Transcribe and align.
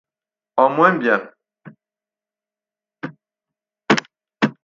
En 0.57 0.69
moins 0.69 0.95
bien. 0.97 1.29